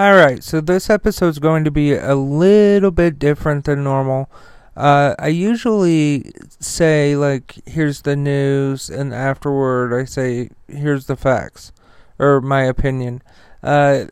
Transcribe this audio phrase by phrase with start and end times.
[0.00, 4.30] Alright, so this episode is going to be a little bit different than normal.
[4.74, 11.72] Uh, I usually say, like, here's the news, and afterward I say, here's the facts,
[12.18, 13.20] or my opinion.
[13.62, 14.06] Uh,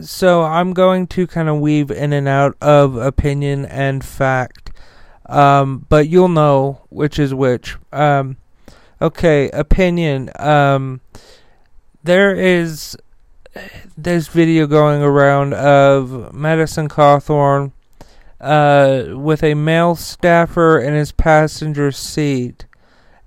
[0.00, 4.70] so I'm going to kind of weave in and out of opinion and fact,
[5.26, 7.76] um, but you'll know which is which.
[7.92, 8.36] Um,
[9.00, 10.30] okay, opinion.
[10.38, 11.00] Um,
[12.04, 12.96] there is
[13.96, 17.72] this video going around of Madison Cawthorn
[18.40, 22.66] uh, with a male staffer in his passenger seat.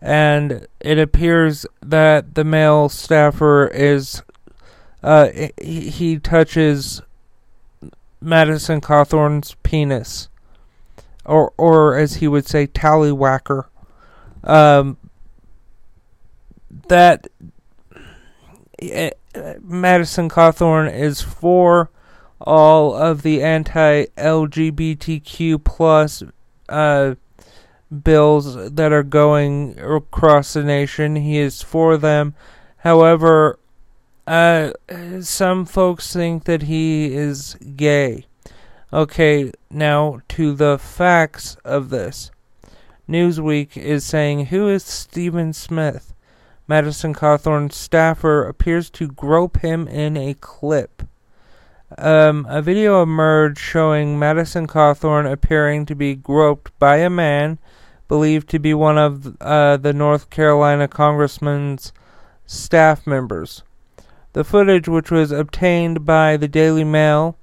[0.02, 4.22] And it appears that the male staffer is,
[5.02, 5.30] uh,
[5.62, 7.02] he, he touches
[8.22, 10.30] Madison Cawthorn's penis.
[11.25, 13.66] Or, or as he would say, tallywhacker.
[14.44, 14.97] Um,
[16.88, 17.28] that
[18.81, 19.09] uh,
[19.62, 21.90] Madison Cawthorn is for
[22.40, 26.23] all of the anti-LGBTQ plus
[26.69, 27.16] uh,
[28.03, 31.16] bills that are going across the nation.
[31.16, 32.34] He is for them.
[32.78, 33.59] However,
[34.28, 34.72] uh,
[35.22, 38.25] some folks think that he is gay.
[38.91, 42.31] Okay, now to the facts of this.
[43.07, 46.15] Newsweek is saying, Who is Stephen Smith?
[46.68, 51.03] Madison Cawthorn's staffer appears to grope him in a clip.
[51.98, 57.59] Um, a video emerged showing Madison Cawthorn appearing to be groped by a man
[58.08, 61.94] believed to be one of uh, the North Carolina congressman's
[62.46, 63.64] staff members.
[64.34, 67.38] The footage, which was obtained by the Daily Mail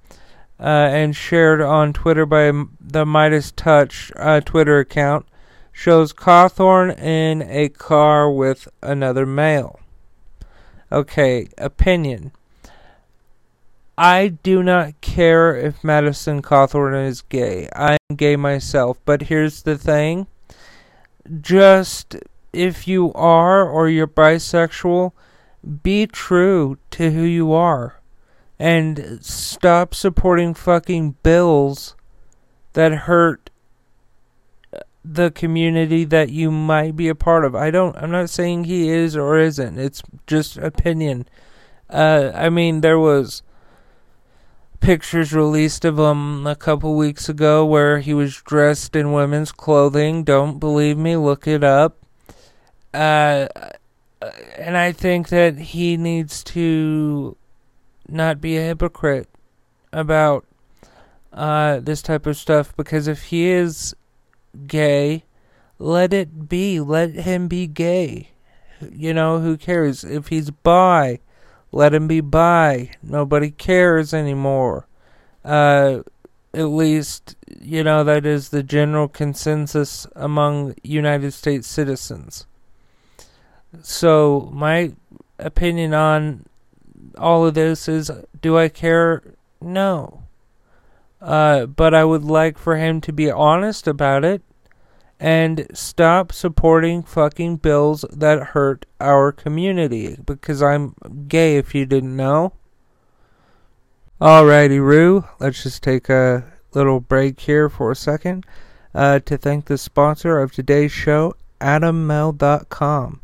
[0.60, 2.46] uh, and shared on Twitter by
[2.80, 5.26] the MeidasTouch uh, Twitter account,
[5.72, 9.80] shows Cawthorn in a car with another male.
[10.92, 12.32] Okay, opinion.
[13.96, 17.68] I do not care if Madison Cawthorn is gay.
[17.74, 20.26] I'm gay myself, but here's the thing.
[21.40, 22.16] Just
[22.52, 25.12] if you are or you're bisexual,
[25.82, 28.00] be true to who you are.
[28.58, 31.96] And stop supporting fucking bills
[32.74, 33.50] that hurt
[35.04, 37.54] the community that you might be a part of.
[37.54, 39.78] I don't I'm not saying he is or isn't.
[39.78, 41.26] It's just opinion.
[41.90, 43.42] Uh I mean there was
[44.80, 50.24] pictures released of him a couple weeks ago where he was dressed in women's clothing.
[50.24, 51.98] Don't believe me, look it up.
[52.94, 53.48] Uh
[54.56, 57.36] and I think that he needs to
[58.08, 59.28] not be a hypocrite
[59.92, 60.44] about
[61.32, 63.94] uh, this type of stuff because if he is
[64.66, 65.24] gay,
[65.78, 66.80] let it be.
[66.80, 68.30] Let him be gay.
[68.90, 70.04] You know, who cares?
[70.04, 71.20] If he's bi,
[71.70, 72.90] let him be bi.
[73.02, 74.86] Nobody cares anymore.
[75.44, 76.00] Uh,
[76.54, 82.46] at least, you know, that is the general consensus among United States citizens.
[83.80, 84.92] So, my
[85.38, 86.44] opinion on
[87.16, 88.10] all of this is
[88.40, 89.22] do I care?
[89.60, 90.21] No.
[91.22, 94.42] Uh, but I would like for him to be honest about it
[95.20, 100.96] and stop supporting fucking bills that hurt our community because I'm
[101.28, 102.54] gay if you didn't know.
[104.20, 108.44] Alrighty, Roo, let's just take a little break here for a second
[108.92, 113.20] uh, to thank the sponsor of today's show, AdamMale.com.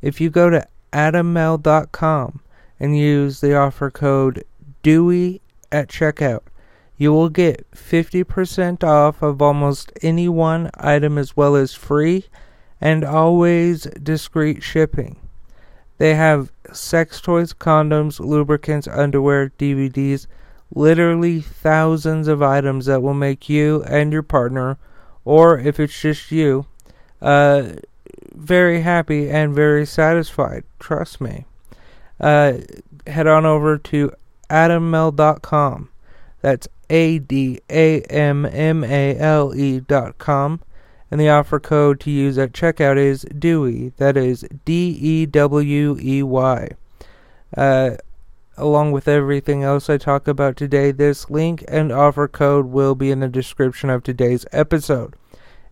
[0.00, 2.40] If you go to AdamMale.com
[2.78, 4.44] and use the offer code
[4.84, 5.40] DEWEY
[5.72, 6.42] at checkout,
[7.00, 12.26] you will get 50% off of almost any one item as well as free
[12.78, 15.16] and always discreet shipping.
[15.96, 20.26] They have sex toys, condoms, lubricants, underwear, DVDs,
[20.74, 24.76] literally thousands of items that will make you and your partner,
[25.24, 26.66] or if it's just you,
[27.22, 27.76] uh,
[28.34, 30.64] very happy and very satisfied.
[30.78, 31.46] Trust me.
[32.20, 32.58] Uh,
[33.06, 34.12] head on over to
[34.50, 35.88] adammale.com.
[36.42, 40.60] That's A D A M M A L E dot com.
[41.10, 43.94] And the offer code to use at checkout is DEWEY.
[43.96, 46.68] That is D E W E Y.
[47.56, 47.90] Uh,
[48.56, 53.10] along with everything else I talk about today, this link and offer code will be
[53.10, 55.14] in the description of today's episode.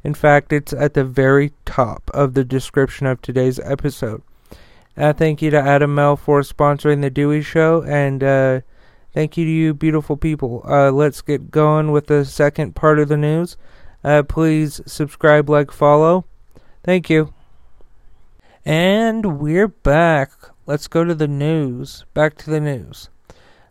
[0.03, 4.23] In fact, it's at the very top of the description of today's episode.
[4.97, 8.61] Uh, thank you to Adam Male for sponsoring the Dewey Show, and uh,
[9.19, 10.63] thank you to you, beautiful people.
[10.65, 13.57] Uh, let's get going with the second part of the news.
[14.05, 16.25] Uh, please subscribe, like, follow.
[16.85, 17.35] Thank you.
[18.65, 20.31] And we're back.
[20.67, 22.05] Let's go to the news.
[22.15, 23.09] Back to the news.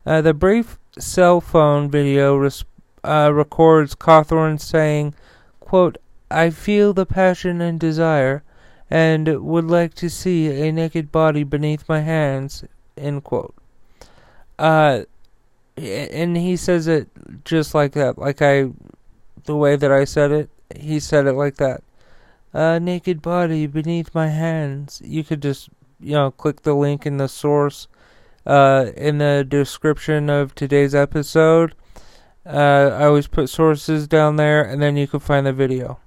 [0.05, 2.65] Uh, the brief cell phone video res-
[3.05, 5.15] uh, records Cawthorn saying,
[5.61, 5.97] quote,
[6.29, 8.43] I feel the passion and desire
[8.89, 12.65] and would like to see a naked body beneath my hands.
[12.97, 13.55] End quote.
[14.59, 15.03] Uh,
[15.77, 17.07] and he says it
[17.45, 18.69] just like that, like I,
[19.45, 20.49] the way that I said it.
[20.75, 21.83] He said it like that.
[22.53, 25.01] A naked body beneath my hands.
[25.03, 25.69] You could just,
[25.99, 27.87] you know, click the link in the source,
[28.45, 31.75] uh, in the description of today's episode.
[32.45, 35.99] Uh, I always put sources down there, and then you can find the video.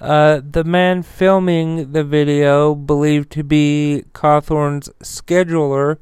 [0.00, 5.98] Uh, the man filming the video, believed to be Cawthorn's scheduler,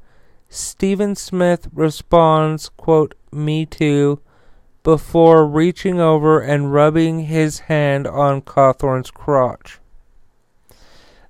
[0.54, 4.20] Stephen Smith, responds, quote, Me too,
[4.84, 9.80] before reaching over and rubbing his hand on Cawthorn's crotch.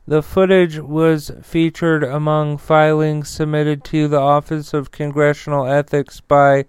[0.07, 6.67] The footage was featured among filings submitted to the Office of Congressional Ethics by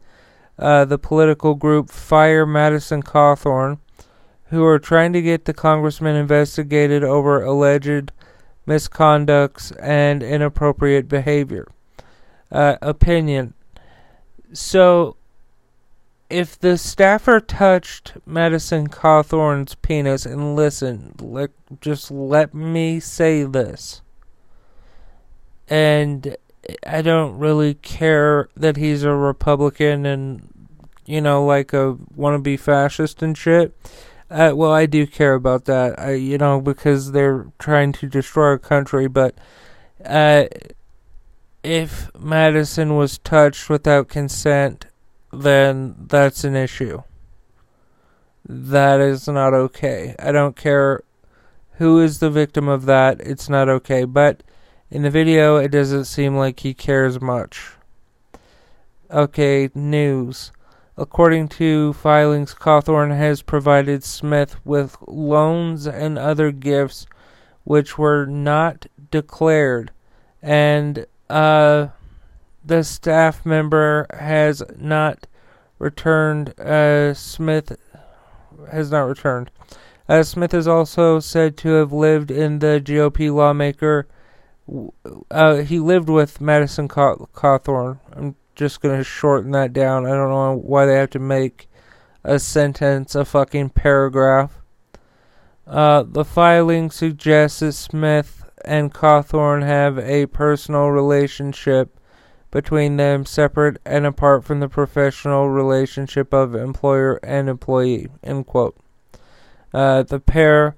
[0.57, 3.79] uh, the political group Fire Madison Cawthorn
[4.45, 8.13] who are trying to get the congressman investigated over alleged
[8.65, 11.67] misconducts and inappropriate behavior.
[12.55, 13.53] Uh, opinion.
[14.53, 15.17] So,
[16.29, 24.01] if the staffer touched Madison Cawthorn's penis, and listen, let, just let me say this.
[25.67, 26.37] And
[26.87, 30.47] I don't really care that he's a Republican and,
[31.05, 33.75] you know, like a wannabe fascist and shit.
[34.29, 35.99] Uh, well, I do care about that.
[35.99, 39.07] I, you know, because they're trying to destroy our country.
[39.07, 39.35] But
[40.05, 40.45] uh,
[41.65, 44.85] if Madison was touched without consent,
[45.33, 47.01] then that's an issue.
[48.47, 50.15] That is not okay.
[50.19, 51.01] I don't care
[51.77, 53.19] who is the victim of that.
[53.19, 54.05] It's not okay.
[54.05, 54.43] But
[54.91, 57.71] in the video, it doesn't seem like he cares much.
[59.09, 60.51] Okay, news.
[60.97, 67.07] According to filings, Cawthorn has provided Smith with loans and other gifts
[67.63, 69.91] which were not declared,
[70.41, 71.87] and uh,
[72.63, 75.27] the staff member has not
[75.79, 76.59] returned.
[76.59, 77.77] Uh, Smith
[78.71, 79.51] has not returned.
[80.07, 84.07] Uh, Smith is also said to have lived in the GOP lawmaker.
[85.29, 87.99] Uh, he lived with Madison Cawthorn.
[88.13, 90.05] I'm just gonna shorten that down.
[90.05, 91.67] I don't know why they have to make
[92.23, 94.61] a sentence a fucking paragraph.
[95.67, 101.99] Uh, the filing suggests that Smith and Cawthorn have a personal relationship
[102.51, 108.07] between them separate and apart from the professional relationship of employer and employee.
[108.23, 108.77] End quote.
[109.73, 110.75] Uh, the pair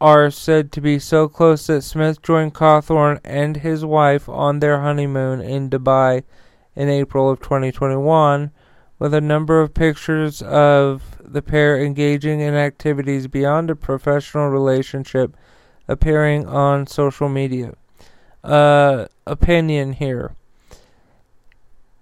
[0.00, 4.80] are said to be so close that Smith joined Cawthorn and his wife on their
[4.80, 6.22] honeymoon in Dubai
[6.76, 8.52] in April of 2021,
[8.98, 15.36] with a number of pictures of the pair engaging in activities beyond a professional relationship
[15.88, 17.74] appearing on social media.
[18.44, 20.34] Uh, opinion here.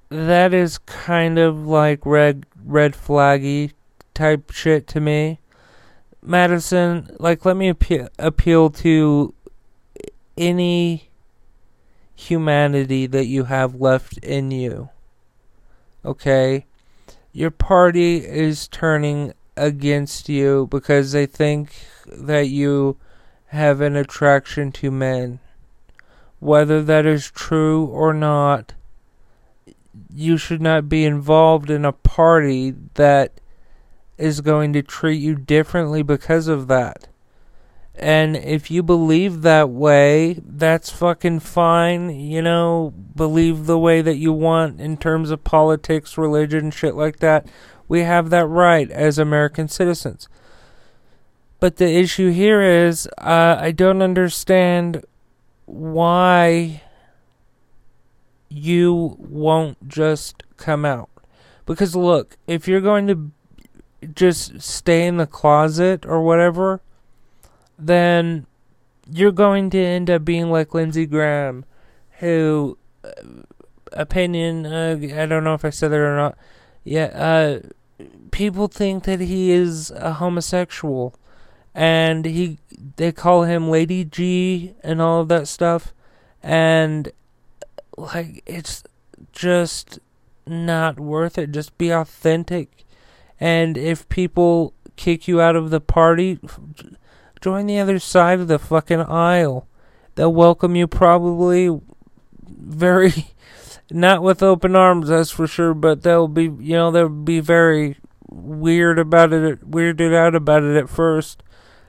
[0.08, 3.72] That is kind of like red red flaggy
[4.14, 5.40] type shit to me.
[6.22, 9.32] Madison, like, let me appeal, appeal to
[10.36, 11.08] any
[12.16, 14.88] humanity that you have left in you.
[16.04, 16.66] Okay?
[17.32, 21.72] Your party is turning against you because they think
[22.06, 22.96] that you
[23.48, 25.40] have an attraction to men.
[26.38, 28.74] Whether that is true or not,
[30.12, 33.40] you should not be involved in a party that
[34.18, 37.08] is going to treat you differently because of that.
[37.94, 42.10] And if you believe that way, that's fucking fine.
[42.10, 47.20] You know, believe the way that you want in terms of politics, religion, shit like
[47.20, 47.46] that.
[47.88, 50.28] We have that right as American citizens.
[51.58, 55.04] But the issue here is, uh, I don't understand
[55.64, 56.82] why
[58.48, 61.10] you won't just come out.
[61.64, 63.30] Because look, if you're going to
[64.14, 66.80] just stay in the closet or whatever,
[67.78, 68.46] then
[69.10, 71.64] you're going to end up being like Lindsey Graham,
[72.18, 73.10] who uh,
[73.92, 76.36] opinion uh, I don't know if I said that or not.
[76.84, 81.14] Yeah, uh, people think that he is a homosexual,
[81.76, 82.58] and he
[82.96, 85.94] they call him Lady G and all of that stuff,
[86.42, 87.12] and
[87.96, 88.82] like it's
[89.32, 90.00] just
[90.44, 91.52] not worth it.
[91.52, 92.86] Just be authentic
[93.40, 96.38] and if people kick you out of the party,
[97.40, 99.66] join the other side of the fucking aisle.
[100.14, 101.78] They'll welcome you probably
[102.48, 103.12] very
[103.90, 107.98] not with open arms, that's for sure, but they'll be, you know, they'll be very
[108.28, 111.42] weird about it, weirded out about it at first.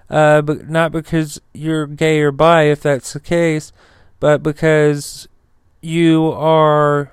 [0.10, 3.72] Uh, but not because you're gay or bi, if that's the case,
[4.20, 5.28] but because
[5.82, 7.12] you are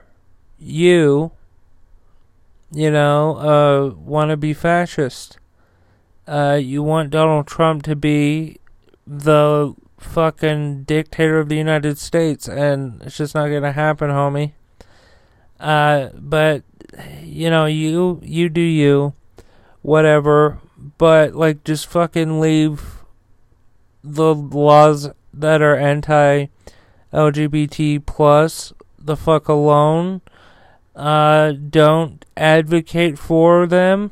[0.59, 1.33] you
[2.75, 5.39] you know, uh, want to be fascist.
[6.27, 8.59] Uh, you want Donald Trump to be
[9.07, 14.53] the fucking dictator of the United States, and it's just not gonna happen, homie.
[15.61, 16.63] Uh, but
[17.23, 19.15] you know, you you do you,
[19.83, 20.59] whatever.
[20.99, 23.05] But like, just fucking leave
[24.03, 26.47] the laws that are anti
[27.13, 30.21] LGBT plus the fuck alone
[30.95, 34.11] uh, don't advocate for them.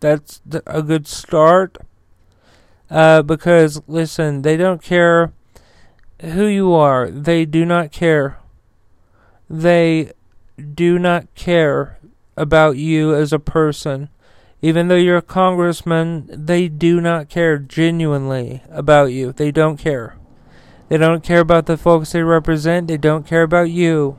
[0.00, 1.78] That's a good start.
[2.90, 5.32] Uh, because, listen, they don't care
[6.20, 7.10] who you are.
[7.10, 8.38] They do not care.
[9.48, 10.12] They
[10.74, 11.98] do not care
[12.36, 14.08] about you as a person.
[14.62, 19.32] Even though you're a congressman, they do not care genuinely about you.
[19.32, 20.16] They don't care.
[20.88, 22.86] They don't care about the folks they represent.
[22.86, 24.18] They don't care about you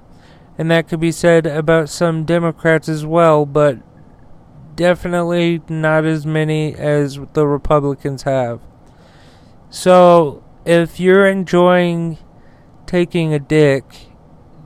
[0.57, 3.79] and that could be said about some Democrats as well, but
[4.75, 8.61] definitely not as many as the Republicans have.
[9.69, 12.19] So, if you're enjoying
[12.85, 13.83] taking a dick,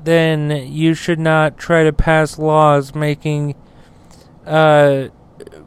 [0.04, 3.56] then you should not try to pass laws making
[4.46, 5.08] uh,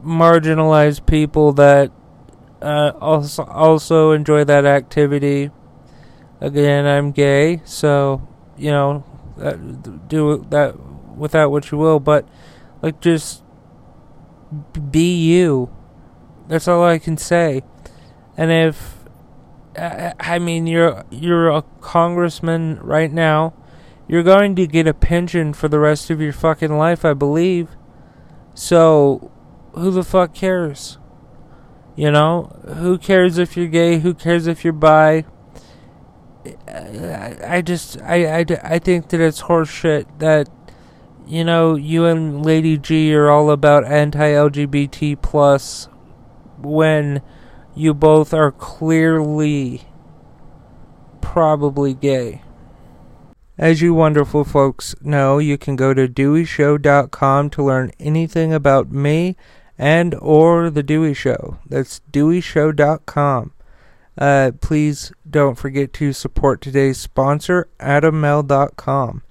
[0.03, 1.91] marginalized people that
[2.61, 5.51] uh, also also enjoy that activity.
[6.39, 9.03] Again, I'm gay, so you know
[9.37, 10.75] that, do that
[11.15, 12.27] without what you will, but
[12.81, 13.43] like just
[14.89, 15.73] be you.
[16.47, 17.61] That's all I can say.
[18.37, 18.97] And if
[19.75, 23.53] I mean you're you're a congressman right now,
[24.07, 27.69] you're going to get a pension for the rest of your fucking life, I believe.
[28.53, 29.31] So
[29.73, 30.97] who the fuck cares?
[31.95, 32.43] You know,
[32.77, 33.99] who cares if you're gay?
[33.99, 35.25] Who cares if you're bi?
[36.67, 40.49] I just I, I, I think that it's horseshit that
[41.27, 45.87] you know you and Lady G are all about anti-LGBT plus
[46.57, 47.21] when
[47.75, 49.83] you both are clearly
[51.21, 52.41] probably gay.
[53.57, 59.35] As you wonderful folks know, you can go to deweyshow.com to learn anything about me
[59.81, 61.57] and or the Dewey Show.
[61.65, 63.51] That's deweyshow.com.
[64.15, 69.23] Uh, please don't forget to support today's sponsor, AdamMale.com.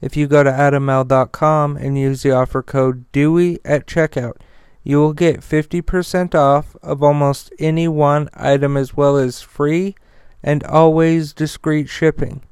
[0.00, 4.36] If you go to AdamMale.com and use the offer code DEWEY at checkout,
[4.84, 9.96] you will get 50% off of almost any one item as well as free
[10.40, 12.42] and always discreet shipping.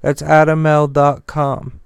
[0.00, 1.80] That's AdamMale.com.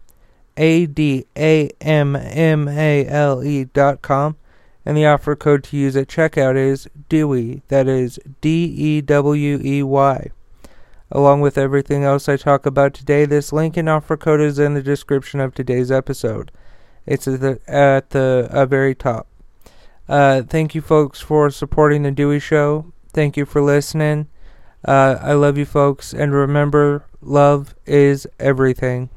[0.56, 4.36] A D A M M A L E.com.
[4.84, 7.62] And the offer code to use at checkout is DEWEY.
[7.68, 10.30] That is D E W E Y.
[11.12, 14.74] Along with everything else I talk about today, this link and offer code is in
[14.74, 16.52] the description of today's episode.
[17.04, 19.26] It's at the, at the uh, very top.
[20.08, 22.92] Uh, thank you, folks, for supporting the Dewey Show.
[23.12, 24.28] Thank you for listening.
[24.84, 29.10] Uh, I love you, folks, and remember, love is everything.